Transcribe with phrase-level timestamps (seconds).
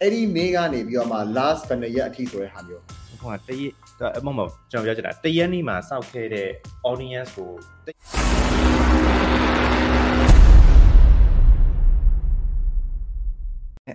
[0.00, 2.82] အဲ့ဒီမေးကနေပြီးတော့မှ last ဘယ်နှစ်ရက်အထိဆိုတဲ့ဟာမျိုး
[3.22, 4.40] ဟိုကတရက်အမမ
[4.70, 6.48] ကျွန်တော်ပြောချင်တာတရက်နေ့မှာစောက်ခဲ့တဲ့
[6.90, 7.50] audience ကို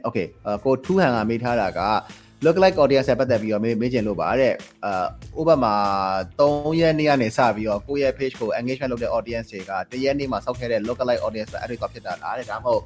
[0.03, 0.19] โอเค
[0.65, 1.81] ကိုထူးဟန်ကမေးထားတာက
[2.45, 4.53] look like audience ဆက်ပတ်သက်ပြီးတော့မေးမေးချင်လို့ပါတဲ့
[4.85, 5.05] အာ
[5.39, 5.73] ဥပမာ
[6.39, 12.83] 3ရက်နေ့ကနေစပြီးတော့ကိုယ့်ရဲ့ page ကို engagement လုပ်တဲ့ audience တွေကတရက်နေ့မှာစောက်ခဲ့တဲ့ look like audience ဆိုအဲ့ဒီကဖြစ်တာလားတဲ့ဒါမှမဟုတ်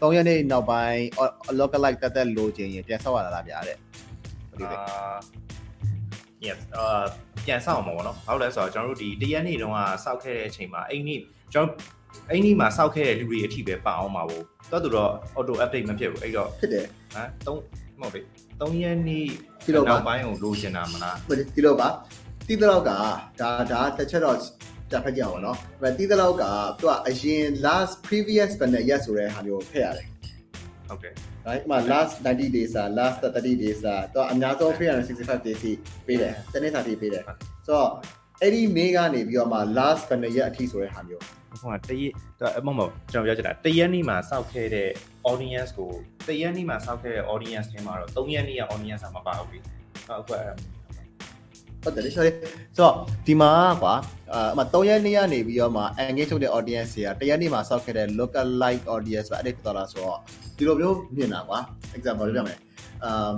[0.00, 1.00] 3ရက်နေ့နောက်ပိုင်း
[1.58, 3.76] look like တက်တက်လိုချင်ရင်ပြန်ဆောက်ရတာလားဗျာတဲ့
[4.50, 4.80] ဟုတ်ပြီအာ
[6.46, 7.04] yes အာ
[7.44, 11.20] ပြန်ဆောက်မှာပေါ့နော်ဘာလို့လဲဆိုတော့ကျွန်တော်တို့ဒီတရက်နေ့တုန်းကစောက်ခဲ့တဲ့အချိန်မှာအဲ့နေ့
[11.52, 11.76] ကျွန်တော်
[12.30, 18.24] အဲ့နေ့မှာစောက်ခဲ့တဲ့လူတွေအထိပဲပါအောင်ပါဘူးတော်တော်တော့ auto update မဖြစ်ဘူးအဲ့တော့ဖြစ်တယ်ဟမ်3မဟုတ်ဘူး
[18.60, 19.26] 3ရက်နေ့
[19.64, 21.16] ဒီလိုပါနောက်ပိုင်းကိုလိုချင်တာမလား
[21.54, 21.88] ဒီလိုပါ
[22.48, 22.90] တိတလောက်က
[23.40, 24.36] ဒါဒါတစ်ချက်တော့
[24.90, 26.44] တက်ဖက်ကြအောင်နော်။ဒါပေမဲ့တိတလောက်က
[26.80, 30.06] သူကအရင် last previous panel yes ဆိုတဲ့ဟာမျိုးထည့်ရတယ်။
[30.88, 31.12] ဟုတ်ကဲ့။
[31.46, 35.62] right မှာ last 90 days စာ last 30 days စာသူကအများဆုံး365 days
[36.06, 37.34] ပေးတယ်။တနေ့စာတိပေးတယ်။ဆို
[37.68, 37.88] တော့
[38.42, 41.22] အဲ့ဒီ mail ကနေပြီးတော့မှ last panel ရက်အထိဆိုတဲ့ဟာမျိုး
[41.62, 44.88] ဟိုကတရက်မဟုတ်မဟုတ်ကျွန်တော်ပြောချင်တာတရက်နေ့မှာစောက်ခဲ့တဲ့
[45.30, 45.92] audience ကို
[46.28, 49.58] တရက်နေ့မှာစောက်ခဲ့တဲ့ audience ထဲမှာတော့၃ရက်နေ့က audience ကမပါဘူးလေ။
[50.08, 50.42] ဟုတ်ကဲ့
[51.86, 52.24] ဟုတ်တယ်လေဆို
[52.78, 52.94] တော့
[53.26, 53.50] ဒီမှာ
[53.82, 53.94] ကွာ
[54.32, 60.18] အာအမ3ရက်နေ့ကနေပြီးတော့မှ engage လုပ်တဲ့ audience တွေကတရက်နေ့မှာစောက်ခဲ့တဲ့ local like audience ပဲအဲ့ဒီဖြစ်သွားတာဆိုတော့
[60.56, 61.58] ဒီလိုမျိုးမြင်တာကွာ
[61.96, 62.58] example ပြမယ်
[63.04, 63.34] အမ်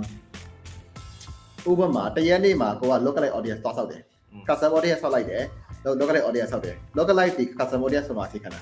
[1.69, 4.01] ဥပမာတရက်နေ့မှာကိုက local like audience သွားဆောက်တယ်
[4.47, 5.43] custom audience ဆောက်လိုက်တယ်
[5.99, 8.61] local like audience ဆောက်တယ် local like ဒီ custom audience ဆိုမှအခြေခံတာ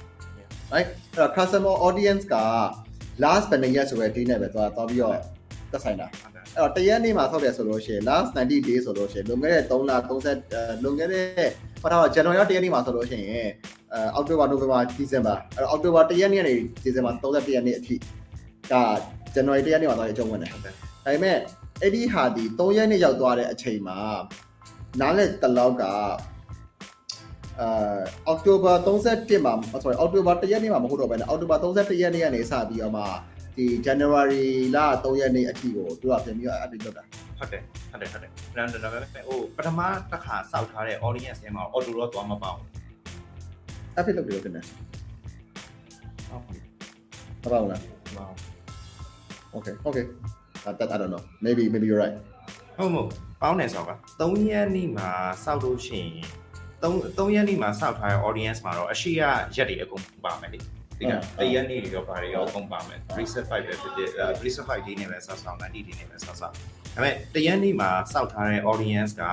[0.74, 2.36] right အဲ့တော့ customer audience က
[3.24, 5.16] last ဘယ်နှစ်ရက်ဆိုတဲ့ date နဲ့ပဲသွားသွားပြီးတော့
[5.72, 9.92] သက်ဆိုင်တာအဲ့ တော့တရက်နေ့မှာဆောက်တယ်ဆိုလို့ရှိရင် last 90 days ဆိုလို့ရှိရင်လွန်ခဲ့တဲ့3လ
[10.40, 11.26] 30လွန်ခဲ့တဲ့
[11.84, 13.50] ပထမ January တရက်နေ့မှာဆိုလို့ရှိရင်
[13.94, 16.54] အဲ October November December အဲ့တော့ October တရက်နေ့ကနေ
[16.86, 17.96] December 31ရက်နေ့အထိ
[18.72, 18.82] ဒါ
[19.36, 20.58] January တရက်နေ့မှာသွားရအကျုံးဝင်တယ်ဒါ
[21.06, 21.38] ပေမဲ့
[21.82, 23.98] အဲ့ဒီဟာဒီ3ရက်နေ့ရောက်သွားတဲ့အချိန်မှာ
[25.02, 25.84] နားလက်တလောက်က
[27.62, 27.98] အာ
[28.34, 29.54] October 31မှာ
[29.84, 33.04] sorry October တရက်နေ့မှာမဟုတ်တော့ဘဲနဲ့ October 31ရက်နေ့ကနေစပြီးတော့မှ
[33.58, 34.46] ဒီ January
[34.76, 37.04] လ3ရက်နေ့အထိကိုသူကပြန်ပြီးတော့ update လုပ်တာ
[37.40, 39.80] ဟုတ်တယ်ဟုတ်တယ်ဟုတ်တယ်ဒါဒါဒါပေမဲ့ဟိုပထမ
[40.12, 42.62] တစ်ခါစောက်ထားတဲ့ audience ထဲမှာ auto တော့သွားမပေါအောင်
[43.98, 44.66] update လုပ်ပြီးတော့တင်တယ်
[46.30, 46.60] ဟုတ်ပြီ
[47.44, 47.82] မပါဘူးလား
[48.18, 48.28] ဟော
[49.56, 50.06] Okay okay
[50.64, 52.16] that, that I don't know maybe maybe you're right
[52.78, 53.08] ဟုတ်မို့
[53.42, 55.10] ပေါင်းနေဆိုတော့3ရက်နေ့မှာ
[55.44, 56.12] စောက်လို့ရှိရင်
[56.84, 59.22] 3 3ရက်နေ့မှာစောက်ထားတဲ့ audience မှာတော့အရှိရ
[59.56, 60.60] ရက်တွေအကုန်ပါမယ်လေ
[61.00, 64.10] ဒီကတရက်နေ့တွေရောဘာတွေရောအကုန်ပါမယ်375ပဲဖြစ်ဖြစ်
[64.40, 66.60] 375ဒီနေ့ပဲစောက်ဆောင်90ဒီနေ့ပဲစောက်ဆောင်ဒါ
[66.96, 69.24] ပေမဲ့တရက်နေ့မှာစောက်ထားတဲ့ audience က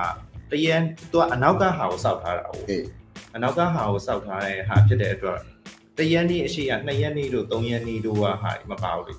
[0.51, 0.81] တရက်
[1.11, 2.85] သူကအနောက်ကဟာကိုစောက်ထားတာဟုတ်အေး
[3.35, 5.39] အနောက်ကဟာကိုစောက်ထားတဲ့ဟာဖြစ်တဲ့အတွက်
[5.97, 9.13] တရက်နေ့အရှိရ2ရက်နေ့တို့3ရက်နေ့တို့ကဟာမပါဘူးလေ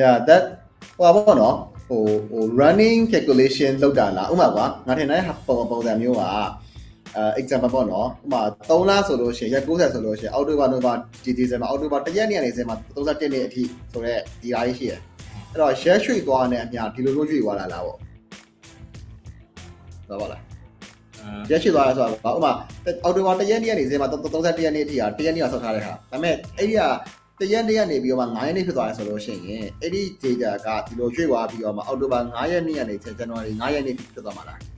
[0.00, 0.44] yeah that
[0.98, 1.56] ဟိုပါဘောနော်
[1.88, 6.22] ဟိုဟို running calculation လောက်တာလားဥပမာကွာငါထင်တဲ့ပုံပုံစံမျိုးက
[7.16, 10.92] အဲ example ပေါ့နော်ဥပမာ3လဆိုလို့ရှိရင်ရက်90ဆိုလို့ရှိရင်အောက်တိုဘာနိုဘာ
[11.24, 17.98] ဒီဒီဇင်ဘာအောက်တိုဘာ1ရက်နေ့ကနေစင်မှာ31နေ့အထိဆိုတော့ဒီအားကြီးရှိရအဲ့တော့ share ရွှေ့သွားတဲ့အမြဒီလိုလိုရွှေ့သွားတာလားပေါ့
[20.08, 20.42] ဟုတ်ပါလား
[21.50, 22.52] ရက်ရှိသွားတာဆိုတာကဥပမာ
[23.04, 26.80] အော်တိုဘာ1ရက်နေ့ကနေစင်မှာ31ရက်နေ့အထိဟာ1ရက်နေ့ကဆောက်ထားတဲ့ဟာဒါပေမဲ့အဲ့ဒီက
[27.40, 34.73] 1ရက်နေ့ကနေပြီးတော့မှ9ရက်နေ့ဖြစ်သွားတယ်ဆိုလို့ရှိရင်အဲ့ဒီ data ကဒီလိုရွှေ့သွားပြီးတော့မှအော်တိုဘာ9ရက်နေ့ကနေဇန်နဝါရီ9ရက်နေ့ဖြစ်သွားမှာလား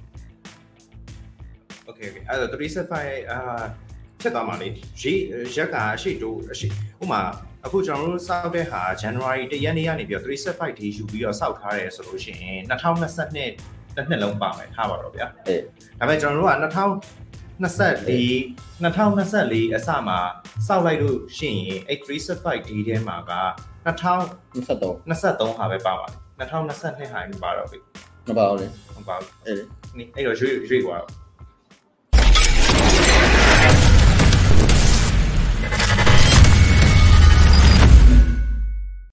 [1.88, 3.38] okay okay အဲ့တော့365အာ
[4.20, 4.68] ဖြစ်သွားမှာလေ
[5.02, 5.12] ရေ
[5.56, 6.68] ရက်ကရှေ့တိုးအရှိ
[7.02, 7.20] ဥမာ
[7.64, 15.56] အခုကျွန်တော်တို့စောက်တဲ့ဟာ January 1ရက်နေ့ကနေပြီးတော့365 day ယူပြီးတော့စောက်ထားတယ်ဆိုလို့ရှိရင်2022တစ်နှစ်လုံးပါမယ်ထားပါတော့ဗျာအဲ
[15.98, 17.66] ဒါပေမဲ့ကျွန်တော်တို့က2024
[18.82, 20.18] 2024အစမှာ
[20.66, 23.32] စောက်လိုက်လို့ရှိရင်အဲ့365 day ထဲမှာက
[23.86, 27.78] 2023 23ဟာပဲပါပါတယ်2022ဟာရင်ပါတော့ပြီ
[28.28, 29.62] မပါဘူးလေမပါဘူးအဲ့ဒီ
[30.14, 31.25] အဲ့တော့ရွေ့ရွေ့သွားတော့